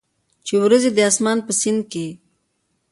چې 0.45 0.53
اوریځي 0.61 0.89
د 0.93 0.99
اسمان 1.09 1.37
په 1.45 1.51
سیند 1.59 1.81
کې، 1.91 2.07